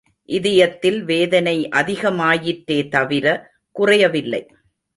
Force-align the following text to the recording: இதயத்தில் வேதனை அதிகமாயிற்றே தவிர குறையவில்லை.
இதயத்தில் 0.29 1.03
வேதனை 1.03 1.69
அதிகமாயிற்றே 1.75 2.89
தவிர 2.89 3.25
குறையவில்லை. 3.71 4.47